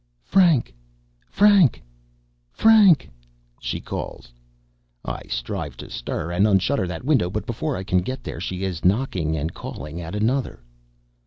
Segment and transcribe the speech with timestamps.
[0.23, 0.73] "Frank!
[1.27, 1.83] Frank!
[2.51, 3.07] Frank!"
[3.59, 4.33] she calls.
[5.05, 8.63] I strive to stir and unshutter that window, but before I can get there she
[8.63, 10.63] is knocking and calling at another.